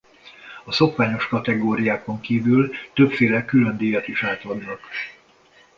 A 0.63 0.71
szokványos 0.71 1.27
kategóriákon 1.27 2.19
kívül 2.19 2.71
többféle 2.93 3.45
különdíjat 3.45 4.07
is 4.07 4.23
átadnak. 4.23 4.79